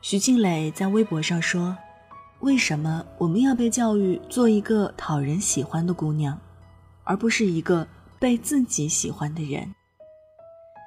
[0.00, 1.76] 徐静蕾在微博上说
[2.40, 6.38] ：“为什么我们要被教育做一个讨人喜欢的姑娘，
[7.04, 7.86] 而不是一个
[8.18, 9.74] 被自己喜欢的人？”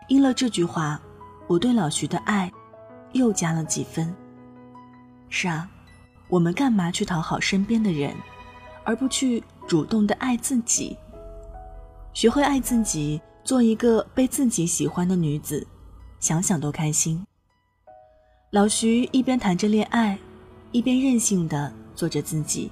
[0.10, 1.00] 应了这句话，
[1.46, 2.52] 我对老徐的爱
[3.12, 4.12] 又加了几分。
[5.30, 5.70] 是啊，
[6.28, 8.16] 我们干嘛去讨好身边的人，
[8.84, 10.98] 而不去主动的爱自己？
[12.14, 15.66] 学会爱自己，做一个被自己喜欢的女子，
[16.20, 17.26] 想想都开心。
[18.52, 20.18] 老徐一边谈着恋爱，
[20.72, 22.70] 一边任性的做着自己。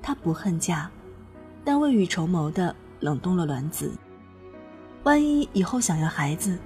[0.00, 0.88] 他不恨嫁，
[1.64, 3.92] 但未雨绸缪的冷冻了卵子。
[5.02, 6.56] 万一以后想要孩子，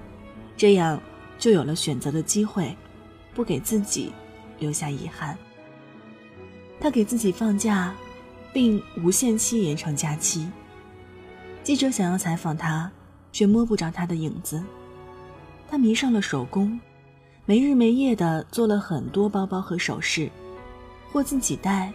[0.55, 1.01] 这样
[1.39, 2.77] 就有了选择的机会，
[3.33, 4.11] 不给自己
[4.59, 5.35] 留下遗憾。
[6.79, 7.95] 他给自己放假，
[8.53, 10.49] 并无限期延长假期。
[11.63, 12.91] 记者想要采访他，
[13.31, 14.63] 却摸不着他的影子。
[15.69, 16.79] 他迷上了手工。
[17.43, 20.29] 没日没夜的做了很多包包和首饰，
[21.11, 21.91] 或自己戴，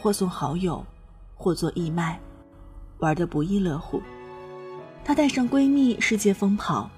[0.00, 0.84] 或送好友，
[1.36, 2.18] 或做义卖，
[2.98, 4.02] 玩得不亦乐乎。
[5.04, 6.90] 她带上闺蜜世界疯跑，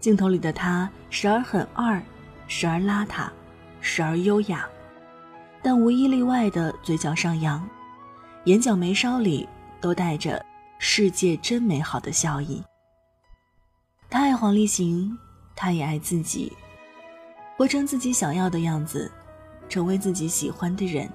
[0.00, 2.02] 镜头里的她时而很二，
[2.48, 3.28] 时而邋遢，
[3.82, 4.66] 时而优雅，
[5.62, 7.68] 但无一例外的嘴角上扬，
[8.44, 9.46] 眼角眉梢里
[9.82, 10.44] 都带着
[10.78, 12.62] “世界真美好”的笑意。
[14.08, 15.16] 他爱黄立行，
[15.54, 16.50] 他也爱自己。
[17.58, 19.12] 活成自己想要的样子，
[19.68, 21.06] 成为自己喜欢的人，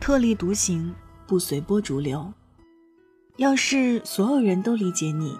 [0.00, 0.92] 特立独行，
[1.24, 2.32] 不随波逐流。
[3.36, 5.38] 要是所有人都理解你，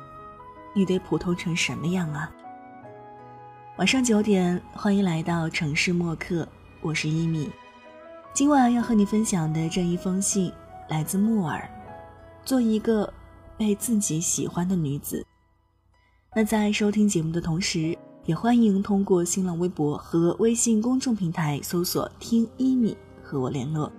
[0.73, 2.31] 你得普通成什么样啊？
[3.79, 6.47] 晚上九点，欢迎来到城市默客，
[6.81, 7.51] 我是一米。
[8.33, 10.53] 今晚要和你分享的这一封信
[10.91, 11.67] 来自木耳。
[12.45, 13.11] 做一个
[13.57, 15.25] 被自己喜欢的女子。
[16.35, 17.97] 那在收听节目的同时。
[18.27, 23.91] 也欢迎通过新浪微博和微信公众平台搜索“听一米”和我联络。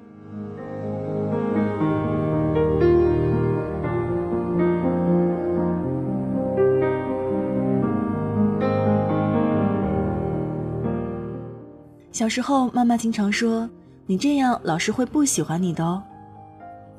[12.12, 13.68] 小时候，妈妈经常说
[14.06, 16.01] ：“你这样，老师会不喜欢你的哦。”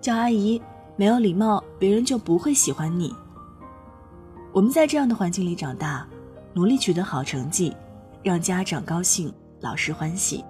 [0.03, 0.61] 叫阿姨
[0.97, 3.15] 没有礼貌，别人就不会喜欢你。
[4.53, 6.07] 我们在这样的环境里长大。
[6.55, 7.75] 努力取得好成绩，
[8.23, 10.45] 让家长高兴，老师欢喜。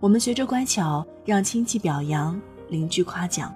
[0.00, 2.36] 我们学着乖巧，让亲戚表扬，
[2.68, 3.54] 邻居夸奖。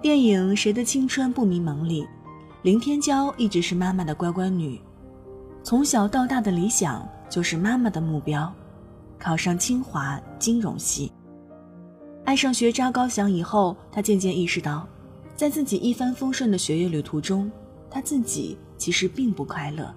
[0.00, 2.08] 电影《谁的青春不迷茫》里，
[2.62, 4.80] 林天骄一直是妈妈的乖乖女，
[5.62, 8.50] 从小到大的理想就是妈妈的目标，
[9.18, 11.12] 考上清华金融系。
[12.26, 14.84] 爱上学渣高翔以后，他渐渐意识到，
[15.36, 17.48] 在自己一帆风顺的学业旅途中，
[17.88, 19.94] 他自己其实并不快乐。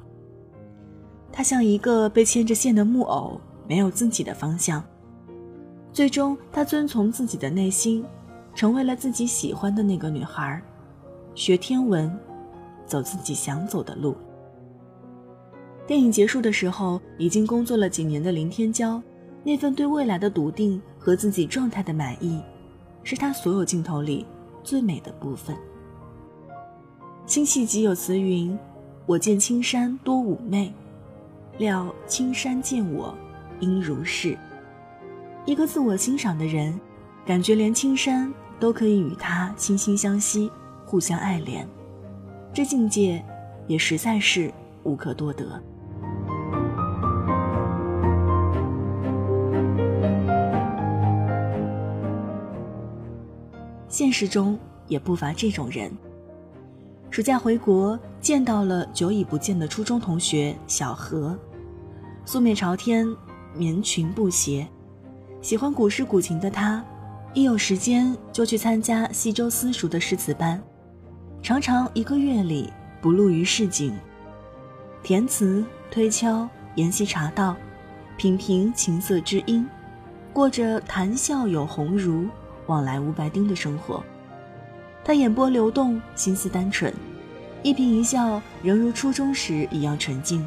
[1.32, 4.84] 他像一个被牵着线的木偶，没有自己的方向。
[5.92, 8.06] 最终，他遵从自己的内心，
[8.54, 10.62] 成为了自己喜欢的那个女孩，
[11.34, 12.16] 学天文，
[12.86, 14.16] 走自己想走的路。
[15.88, 19.02] 电影结束的时候，已经工作了几年的林天骄，
[19.44, 20.80] 那份对未来的笃定
[21.10, 22.40] 和自己状态的满意，
[23.04, 24.28] 是他所有镜头里
[24.64, 25.58] 最美的部分。
[27.26, 28.56] 辛弃疾有词云
[29.08, 30.72] ：“我见青山多妩媚。”
[31.58, 33.18] 料青山见我，
[33.60, 34.38] 应如是。
[35.48, 36.80] 一个自我欣赏的人，
[37.26, 40.52] 感觉连青山都可以与他惺惺相惜，
[40.86, 41.66] 互相爱怜，
[42.54, 43.26] 这境界
[43.66, 44.54] 也实在是
[44.84, 45.60] 无可多得。
[54.00, 55.92] 现实中也不乏这种人。
[57.10, 61.38] 暑假回国，见到了久已不见的初中同学小何。
[62.24, 63.06] 素面朝天，
[63.54, 64.66] 棉裙布鞋，
[65.42, 66.82] 喜欢古诗古琴的他，
[67.34, 70.64] 一有时间就去参加西周私塾的诗词班，
[71.44, 72.72] 常常一个月里
[73.02, 73.94] 不露于市井，
[75.04, 75.62] 填词、
[75.92, 77.54] 推敲、研习茶道，
[78.16, 79.68] 品评琴瑟之音，
[80.32, 82.30] 过着谈笑有鸿儒，
[82.70, 84.02] 往来无白丁的生活。
[85.04, 86.94] 他眼波流动，心思单纯，
[87.64, 90.46] 一颦一笑仍如初中时一样纯净。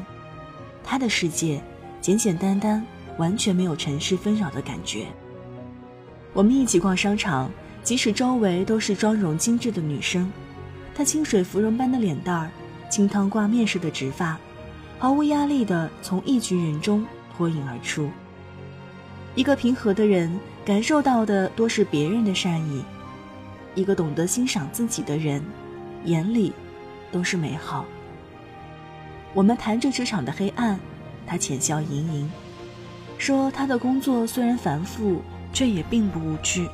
[0.83, 1.61] 他的世界。
[2.01, 2.85] 简简单单，
[3.17, 5.05] 完全没有尘世纷扰的感觉。
[6.33, 7.49] 我们一起逛商场，
[7.81, 10.29] 即使周围都是妆容精致的女生，
[10.93, 12.51] 她清水芙蓉般的脸蛋儿，
[12.89, 14.37] 清汤挂面似的直发，
[14.99, 18.09] 毫无压力地从一群人中脱颖而出。
[19.35, 22.83] 一个平和的人，感受到的多是别人的善意。
[23.73, 25.43] 一个懂得欣赏自己的人，
[26.05, 26.53] 眼里
[27.11, 27.85] 都是美好。
[29.33, 30.79] 我们谈着职场的黑暗，
[31.25, 32.31] 他浅笑盈盈，
[33.17, 36.69] 说他的工作虽然繁复，却也并不无趣。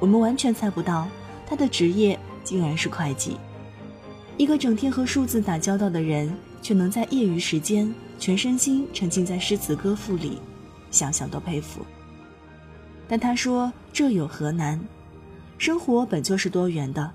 [0.00, 1.06] 我们完全猜不到
[1.46, 3.36] 他的职业竟然是会计。
[4.36, 10.38] 一个整天和数字打交道的人，却能在业余时间全身心沉浸在诗词歌赋里，
[10.94, 11.84] 想想都佩服。
[13.06, 14.80] 但他说：“这有何难？
[15.58, 17.12] 生活本就是多元的，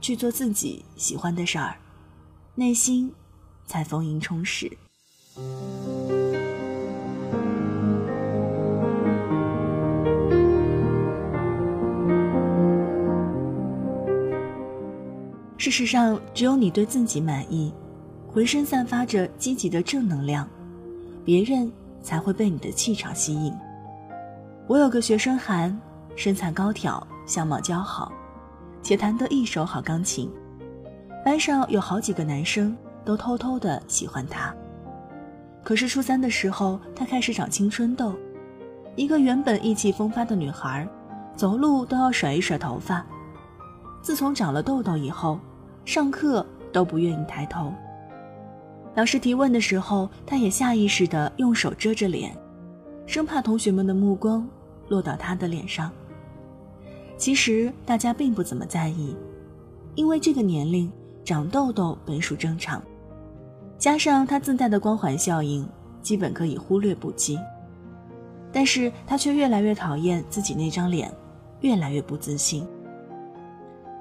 [0.00, 1.76] 去做自己喜欢的事儿，
[2.54, 3.12] 内心
[3.66, 4.70] 才丰盈充实。”
[15.56, 17.72] 事实上，只有你对自己满意，
[18.28, 20.46] 浑身散发着积极的正能量，
[21.24, 21.72] 别人
[22.04, 23.52] 才会被你的气场吸引。
[24.68, 25.76] 我有个学生韩，
[26.14, 28.12] 身材高挑，相貌姣好，
[28.82, 30.30] 且弹得一手好钢琴。
[31.24, 34.54] 班上有好几个男生都偷偷的喜欢他。
[35.62, 38.14] 可是初三的时候，他开始长青春痘，
[38.94, 40.86] 一个原本意气风发的女孩，
[41.34, 43.04] 走路都要甩一甩头发。
[44.02, 45.40] 自从长了痘痘以后，
[45.86, 47.72] 上课都不愿意抬头。
[48.94, 52.36] 老师提问的时候，他也下意识的用手遮着脸。
[53.06, 54.48] 生怕同学们的目光
[54.88, 55.90] 落到他的脸上。
[57.16, 59.14] 其实大家并不怎么在意，
[59.94, 60.90] 因为这个年龄
[61.24, 62.82] 长痘痘本属正常，
[63.78, 65.68] 加上他自带的光环效应，
[66.00, 67.38] 基本可以忽略不计。
[68.52, 71.12] 但是他却越来越讨厌自己那张脸，
[71.60, 72.66] 越来越不自信。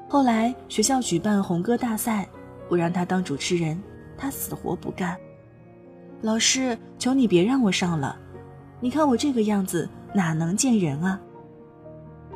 [0.07, 2.27] 后来学校举办红歌大赛，
[2.69, 3.81] 不让他当主持人，
[4.23, 5.17] 他死活不干。
[6.21, 8.17] 老师，求你别让我上了。
[8.79, 11.19] 你看我这个样子哪能见人啊？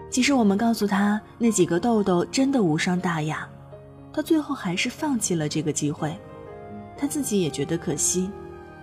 [0.10, 3.48] 其实我们告诉他那几个痘痘真的无伤大雅，
[4.12, 6.13] 他最后还是放弃了这个机会。
[6.98, 8.30] 他自己也觉得可惜，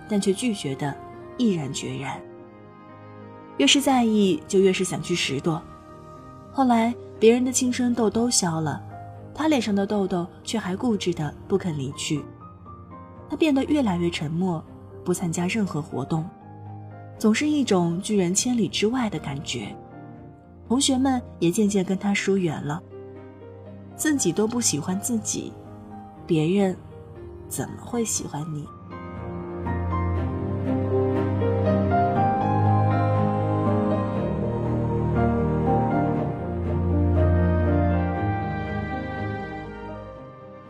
[0.09, 0.91] 但却拒绝的
[1.37, 2.19] 毅然决然。
[3.57, 5.61] 越是在意，就越是想去拾掇。
[6.51, 8.81] 后来别人的青春痘都消了，
[9.31, 12.25] 他脸上的痘痘却还固执的不肯离去。
[13.29, 14.63] 他变得越来越沉默，
[15.03, 16.27] 不参加任何活动。
[17.17, 19.75] 总是一种拒人千里之外的感觉，
[20.67, 22.81] 同学们也渐渐跟他疏远了。
[23.95, 25.53] 自己都不喜欢自己，
[26.27, 26.75] 别人
[27.47, 28.67] 怎么会喜欢你？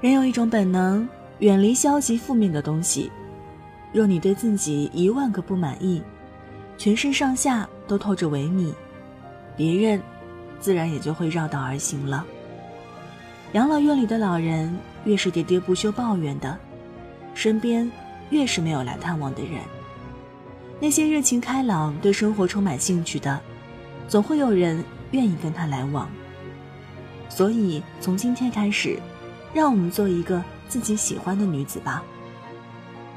[0.01, 1.09] 人有一种本能，
[1.39, 3.11] 远离消极负面的东西。
[3.91, 6.01] 若你对自己一万个不满意，
[6.77, 8.73] 全身上下都透着萎靡，
[9.55, 10.01] 别人
[10.59, 12.25] 自然也就会绕道而行了。
[13.53, 16.57] 养老院里的老人越是喋喋不休抱怨的，
[17.33, 17.89] 身边
[18.31, 19.61] 越是没有来探望的人。
[20.81, 23.39] 那些热情开朗、对生活充满兴趣的，
[24.09, 26.09] 总会有人愿意跟他来往。
[27.29, 28.99] 所以从今天开始，
[29.53, 32.03] 让我们做一个自己喜欢的女子吧。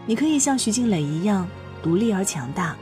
[0.06, 1.46] 你可以像徐静蕾一样
[1.82, 2.76] 独立而强大。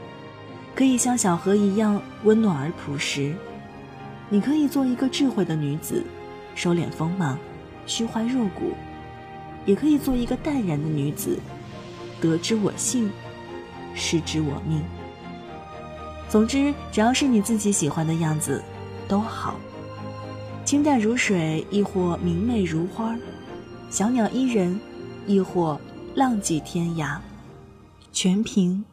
[0.75, 3.33] 可以像小河一样温暖而朴实，
[4.29, 6.03] 你可以做一个智慧的女子，
[6.53, 7.35] 收敛锋芒，
[7.87, 8.75] 虚怀若谷；
[9.65, 11.39] 也可以做一个淡然的女子，
[12.21, 13.09] 得之我幸，
[13.95, 14.83] 失之我命。
[16.29, 18.63] 总之，只要是你自己喜欢的样子，
[19.07, 19.55] 都好。
[20.63, 23.15] 清淡如水，亦或明媚如花；
[23.89, 24.77] 小鸟依人，
[25.25, 25.79] 亦或
[26.15, 27.17] 浪迹天涯，
[28.11, 28.83] 全凭。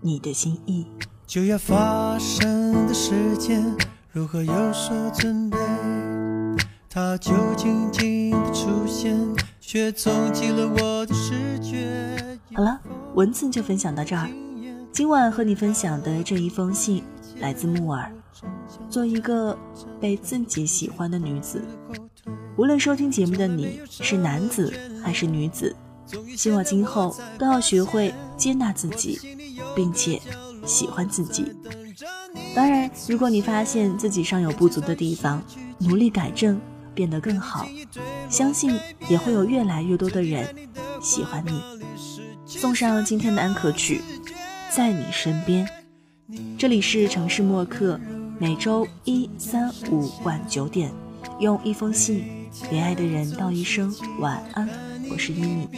[0.00, 0.86] 你的心意。
[1.26, 3.62] 就要发生的时间
[4.10, 5.58] 如何有所准备？
[6.88, 9.14] 它就静静的出现
[9.60, 12.38] 却冲击了我的视觉。
[12.54, 12.80] 好了
[13.14, 14.26] 文字就分享到这儿。
[14.90, 17.04] 今晚和你分享的这一封信
[17.40, 18.10] 来自木耳
[18.88, 19.56] 做一个
[20.00, 21.62] 被自己喜欢的女子
[22.58, 25.74] 无论收听节目的你是男子还是女子
[26.36, 29.16] 希望今后都要学会接纳自己
[29.76, 30.20] 并且
[30.66, 31.54] 喜欢自己。
[32.56, 35.40] 当然，如果你发现自己尚有不足的地方，
[35.78, 36.60] 努力改正，
[36.94, 37.68] 变得更好，
[38.28, 38.76] 相信
[39.08, 40.44] 也会有越来越多的人
[41.00, 41.62] 喜欢你。
[42.44, 44.02] 送上今天的安可曲，
[44.68, 45.68] 在你身边。
[46.58, 48.00] 这里是城市默客，
[48.38, 50.92] 每周一、三、五晚九点，
[51.38, 52.37] 用一封信
[52.70, 54.68] 给爱的人道一声晚安。
[55.10, 55.68] 我是依米。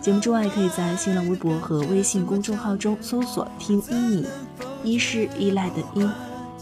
[0.00, 4.26] 节目之外，可以在新浪微博和微信公众号中搜索“听依米”，
[4.82, 6.08] 依是依赖的依，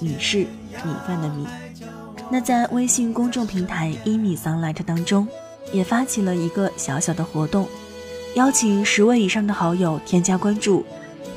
[0.01, 1.47] 米是米饭的米。
[2.31, 5.29] 那在微信公众平台一米 sunlight 当中，
[5.73, 7.69] 也发起了一个小小的活动，
[8.35, 10.85] 邀请十位以上的好友添加关注，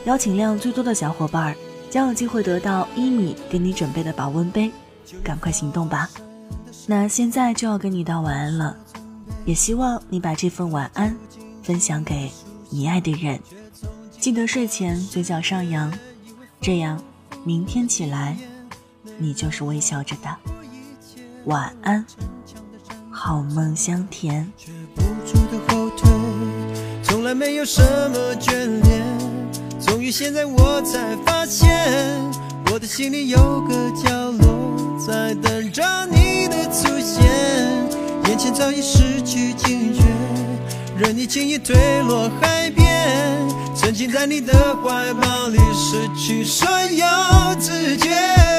[0.05, 1.55] 邀请量最多的小伙伴
[1.89, 4.71] 将有机会得到一米给你准备的保温杯，
[5.23, 6.09] 赶快行动吧！
[6.87, 8.75] 那现在就要跟你道晚安了，
[9.45, 11.15] 也希望你把这份晚安
[11.61, 12.31] 分享给
[12.69, 13.39] 你爱的人，
[14.19, 15.93] 记得睡前嘴角上扬，
[16.59, 17.01] 这样
[17.43, 18.37] 明天起来
[19.17, 20.35] 你就是微笑着的。
[21.45, 22.05] 晚安，
[23.11, 24.51] 好梦香甜。
[27.03, 29.03] 从来没有什么眷恋，
[29.79, 31.87] 终于现在我才发现，
[32.71, 34.58] 我的心里有个角落
[35.09, 37.25] 在等着你的出现。
[38.27, 40.03] 眼前早已失去警觉，
[40.99, 42.85] 任你轻易坠落海边，
[43.75, 48.58] 沉浸在你的怀抱里，失去所有知觉。